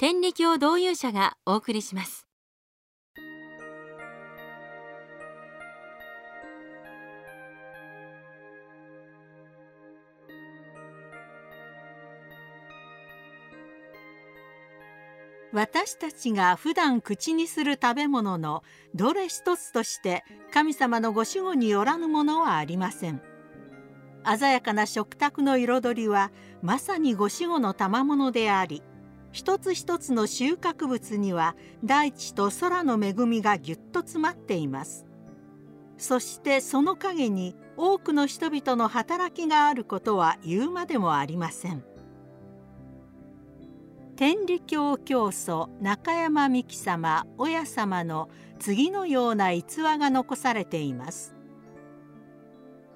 [0.00, 2.28] 天理教導遊者がお送りします。
[15.52, 18.62] 私たちが普段口にする食べ物の
[18.94, 23.20] どれ一つとして神様のご守護によらぬものはありません。
[24.24, 26.30] 鮮やかな食卓の彩りは
[26.62, 28.84] まさにご守護の賜物であり
[29.38, 31.54] 一つ一つの収穫物には
[31.84, 35.06] 大地と空の恵みがぎゅっと詰まっています。
[35.96, 41.84] そしてその陰に多くの人々の働きがあることは言うまでもありません。
[44.16, 51.36] 天理教教祖中山美紀様親様の次のような逸話が残されています。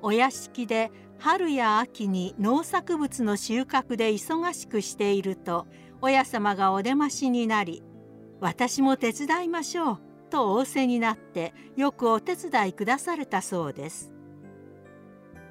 [0.00, 5.66] お屋敷で春や秋に農作物の収穫で忙しくしていると
[6.02, 7.82] 親様がお出ましになり
[8.40, 9.98] 「私も手伝いましょう」
[10.30, 14.12] と仰せになってよくお手伝いくだされたそうです。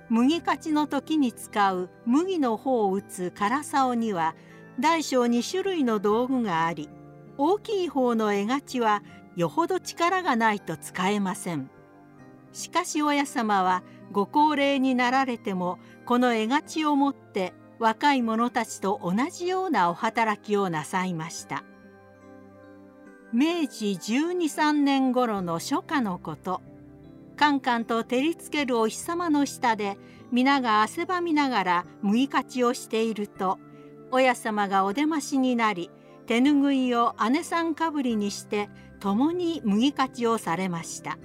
[0.10, 4.36] 麦勝ちの時に使う麦の穂を打つ唐竿には
[4.80, 6.90] 大小2種類の道具があり
[7.38, 9.04] 大きい方の絵勝ちは
[9.36, 11.70] よほど力がないと使えません。
[12.52, 21.64] しかし親様はご高齢になられてもこの絵勝ちをもって若い者たちと同じようなお働きをなさいました。
[23.32, 26.62] 明治123年頃の初夏のこと。
[27.38, 29.98] カンカンと照りつけるお日様の下で
[30.30, 33.58] 皆が汗ばみながら麦勝ちをしていると
[34.12, 35.90] 親様がお出ましになり
[36.26, 41.18] 手ぬぐいを姉さんかぶりにして共に麦勝ちをされました。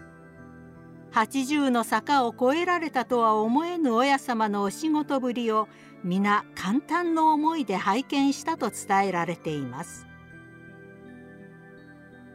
[1.15, 5.69] 80の坂を越えられたとは思えぬ親様のお仕事ぶりを
[6.03, 10.09] 皆簡単の思いで拝見したと伝えられています。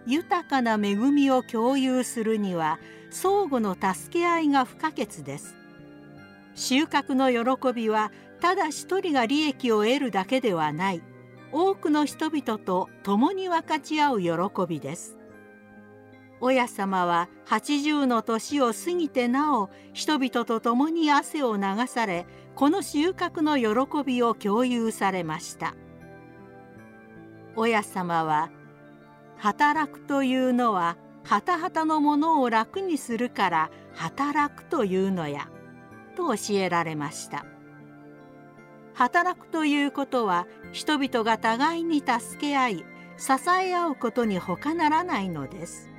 [0.08, 2.80] 豊かな恵みを共有するには
[3.12, 5.58] 相互の助け合いが不可欠です。
[6.56, 11.02] 収穫の喜びはただ一人が利益を得るだけではない。
[11.52, 14.30] 多くの人々と共に分かち合う喜
[14.70, 15.19] びです。
[16.42, 25.76] 親様は80の年を過ぎてなお人々と共に汗を流されこの収穫の喜びを共有されました。
[27.56, 28.52] 親様は
[29.38, 35.50] 働くというのははたはたのものを楽にするから働くというのや
[36.16, 37.46] と教えられました。
[38.94, 42.86] 働くということは人々が互いに助け合い
[43.18, 45.90] 支え合うことに他ならないのです。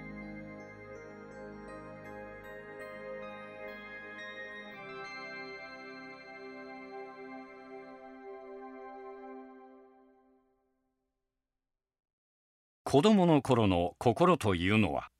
[12.92, 15.10] 子供の頃の心というのは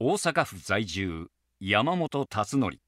[0.00, 1.28] 大阪府在住
[1.60, 2.78] 山本達則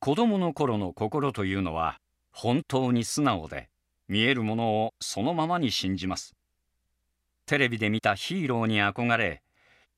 [0.00, 1.96] 子供の頃の心というのは
[2.30, 3.70] 本当に素直で
[4.06, 6.34] 見えるものをそのままに信じます。
[7.46, 9.40] テレビで見たヒーローに憧れ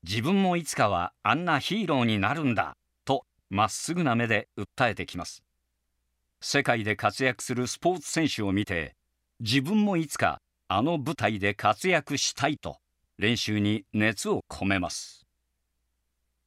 [0.01, 5.43] 自分もいつかはあんなヒーローになるんだとまっすぐな目で訴えてきます。
[6.39, 8.95] 世界で活躍するスポーツ選手を見て
[9.41, 10.39] 自分もいつか
[10.75, 12.77] あの舞台で活躍したいと
[13.19, 15.27] 練習に熱を込めます。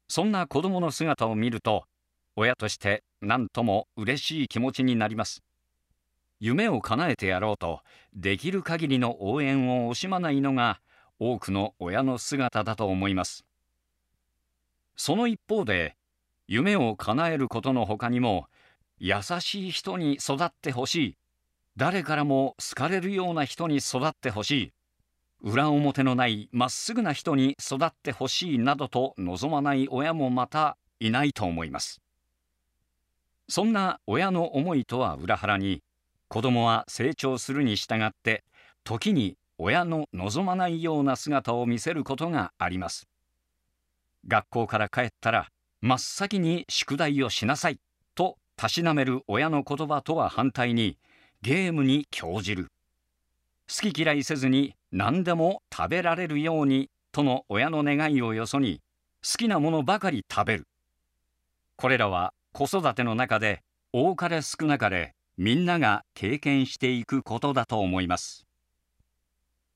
[0.09, 1.85] そんな子供の姿を見ると
[2.35, 5.45] 親として何とも嬉しい気持ちになります。
[6.41, 7.83] 夢を叶えてやろうと
[8.15, 10.81] できる限りの応援を惜しまないのが
[11.21, 13.45] 多くの親の姿だと思います。
[14.97, 15.95] その一方で
[16.49, 18.49] 夢を叶えることのほかにも
[18.99, 21.17] 優しい人に育ってほしい。
[21.77, 24.73] 誰からも好かれるような人に育ってほしい。
[25.43, 32.01] 裏表のないまっすぐな人に育ってほしいなどと望まない親もまたいないと思います。
[33.49, 35.83] そんな親の思いとは裏腹に
[36.29, 38.45] 子供は成長するに従って
[38.83, 43.07] 時に親の望まないような姿を見せることがあります。
[44.27, 45.51] 学校から帰ったら
[45.83, 47.79] 真っ先に宿題をしなさい
[48.15, 50.99] とたしなめる親の言葉とは反対に
[51.43, 52.69] ゲームに興じる。
[53.69, 58.81] 好き嫌いせずに何でも食べられるようにとの親の願いをよそに
[59.23, 60.67] 好きなものばかり食べる。
[61.77, 63.63] これらは子育ての中で
[63.93, 68.47] 多かれ少なかれみんなが経験していくことだと思います。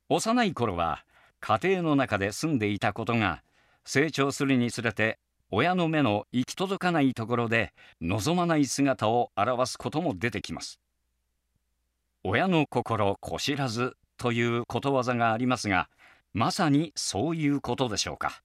[0.09, 1.05] 幼い頃は
[1.41, 3.43] 家庭の中で住んでいたことが
[3.85, 5.19] 成長するにつれて
[5.51, 10.81] 親の目の行き届かないところで望まない姿を表すことも出てきます。
[12.23, 15.89] 親の心こしらずということわざがありますが
[16.35, 18.43] まさにそういうことでしょうか。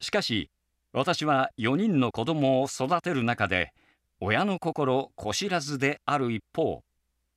[0.00, 0.50] しかし
[0.92, 3.72] 私は4人の子供を育てる中で
[4.20, 6.82] 親の心こしらずである一方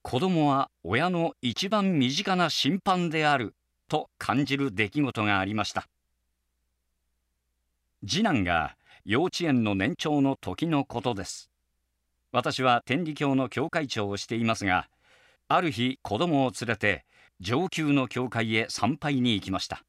[0.02, 3.56] 子供は親の一番身近な審判である
[3.88, 5.88] と感じる出来事がありました。
[8.06, 8.76] 次男が
[9.06, 11.50] 幼稚園の年長の時のことです。
[12.34, 14.88] 私は天理教の教会長をしていますが
[15.54, 17.04] ある日子供を連れて
[17.42, 19.84] 上級の教会へ参拝に行きました。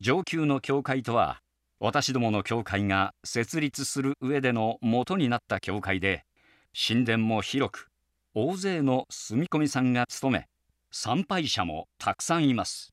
[0.00, 1.40] 上級の教会とは
[1.80, 6.26] 私どもの教会が設立する上での元になった教会で
[6.74, 7.88] 神殿も広く
[8.34, 10.48] 大勢の住み込みさんが務め
[10.90, 12.92] 参拝者もたくさんいます。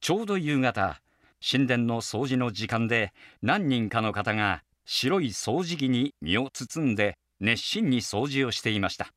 [0.00, 1.02] ちょうど夕方
[1.44, 3.12] 神殿の掃除の時間で
[3.42, 9.12] 何人かの方が白い掃除機に身を包んで熱心に掃除をしていました。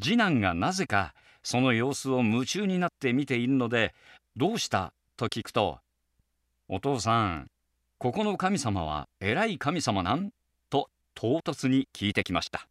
[0.00, 3.94] 次男がなぜかその様子を夢中になって見ているので
[4.36, 5.80] 「どうした?」と聞くと
[6.68, 7.50] 「お父さん
[7.98, 10.32] ここの神様は偉い神様なん?」
[10.70, 12.66] と唐突に聞いてきました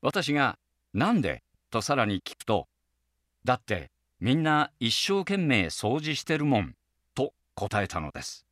[0.00, 0.58] 私が
[0.92, 2.68] 「なんで?」とさらに聞くと
[3.44, 6.76] 「だってみんな一生懸命掃除してるもん」
[7.14, 8.44] と答えたのです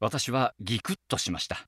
[0.00, 1.66] 私はギクッとしました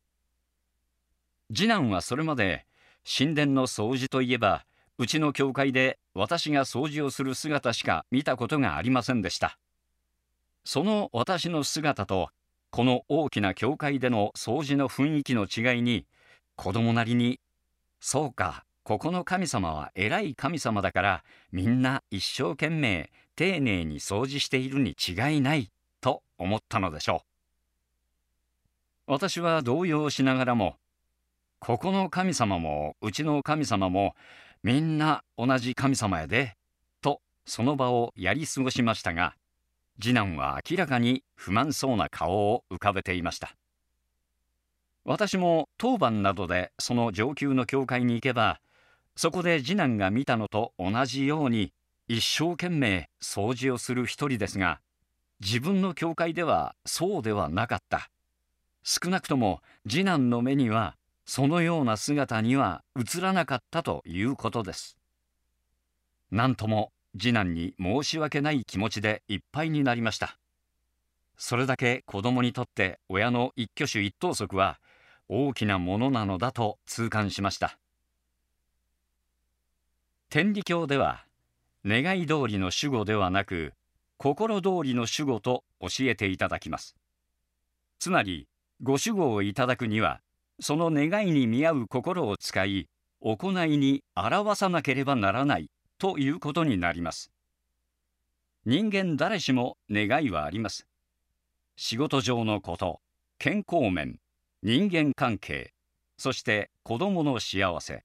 [1.55, 2.67] 次男はそれまで
[3.09, 4.67] 神殿の掃除といえば
[4.99, 9.59] うちの教会で私が掃除をする姿しか見たことがありませんでした。
[10.65, 12.31] その私の姿と
[12.71, 16.05] この大きな教会での掃除の雰囲気の違いに
[16.57, 17.39] 子供なりに
[18.01, 25.71] 「そうかここの神様は偉い神様だからみんな一生懸命丁寧に掃除しているに違いない」
[26.01, 27.23] と思ったのでしょ
[29.07, 29.13] う。
[29.13, 30.77] 私は動揺しながらも
[31.67, 34.15] ここの神様もうちの神様も
[34.63, 36.55] みんな同じ神様やで、
[37.03, 39.35] とその場をやり過ごしましたが、
[40.01, 43.57] 次男は明らかに不満そうな顔を浮かべていました。
[45.05, 48.61] 私も当番などでその上級の教会に行けば、
[49.17, 51.73] そこで次男が見たのと同じように
[52.07, 54.79] 一生懸命掃除をする一人ですが、
[55.41, 58.09] 自分の教会ではそうではなかった。
[58.85, 60.95] 少なくとも次男の目には
[61.27, 64.97] そのような姿には映らなかったということです。
[66.31, 70.39] 何とも次男に申し訳ない気持ちでいっぱいになりました。
[71.37, 74.79] それだけ子供にとって親の一挙手一投足は
[75.29, 77.77] 大きなものなのだと痛感しました。
[80.31, 81.25] 天理教では
[81.85, 83.73] 願い通りの主語ではなく
[84.17, 86.97] 心通りの主語と教えていただきます。
[87.99, 88.47] つまり
[88.83, 90.21] ご主語をいただくには
[90.61, 92.89] その願いに見合う心を使い
[93.21, 97.31] 行いに表さなければならないということになります。
[98.65, 100.87] 人間誰しも願いはあります。
[101.77, 103.01] 仕事上のこと
[103.39, 104.19] 健康面
[104.63, 105.73] 人間関係
[106.17, 108.05] そして子供の幸せ。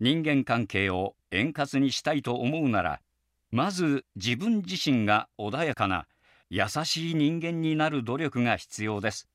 [0.00, 3.00] 人間関係を円滑にしたいと思うなら
[3.52, 6.06] まず自分自身が穏やかな
[6.50, 9.28] 優しい人間になる努力が必要です。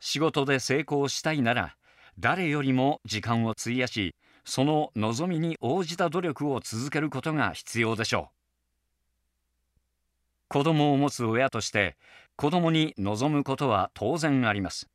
[0.00, 1.76] 仕事で成功したいなら
[2.18, 4.14] 誰よりも時間を費やし
[4.44, 8.34] その望みに応じた努力を続けることが必要でしょう。
[10.48, 11.98] 子供を持つ親として
[12.36, 14.88] 子供に望むことは当然あります。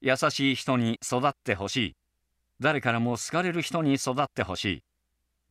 [0.00, 1.96] 優しい人に育ってほしい。
[2.60, 4.84] 誰からも好かれる人に育ってほしい。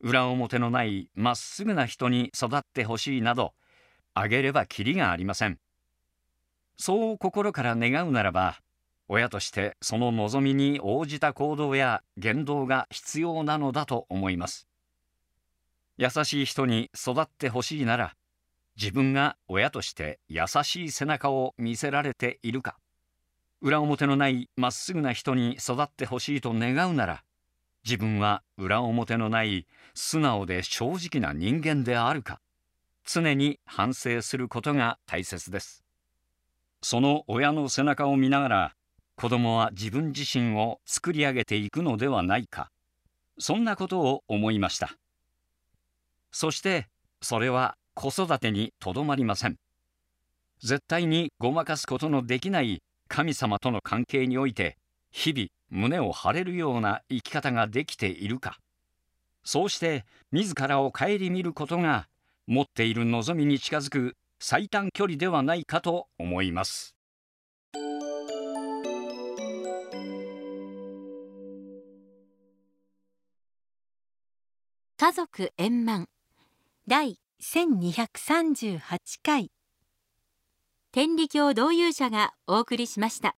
[0.00, 3.52] 裏表のないまっすぐな人に育ってほしいなど
[4.14, 5.58] あげればきりがありません。
[6.80, 8.58] そう心から願うならば
[9.06, 14.66] 親としてその望みに応じた行動や言動が必要なのだと思います。
[15.98, 18.14] 優しい人に育ってほしいなら
[18.80, 22.78] 自分が親として優しい背中を見せられているか
[23.60, 27.24] 裏表のないまっすぐな人に育ってほしいと願うなら
[27.84, 32.40] 自分は裏表のない素直で正直な人間であるか
[33.04, 35.84] 常に反省することが大切です。
[36.82, 38.74] その親の背中を見ながら
[39.16, 42.70] 子供は自分自身を作り上げていくのではないか。
[43.38, 44.96] そんなことを思いました。
[46.32, 46.88] そして
[47.20, 49.56] それは子育てにとどまりません。
[50.62, 54.78] 絶対にごまかすことのできない神様との関係において
[55.10, 58.58] 日々胸を張れるような生き方ができているか。
[59.44, 62.08] そうして自らを顧みることが
[62.46, 66.96] 持っている望みに近づく最短距離ではないかと思います。
[74.96, 76.08] 家族円満。
[76.88, 78.80] 第1238
[79.22, 79.50] 回。
[80.90, 83.28] 天理教導遊者がお送りしました。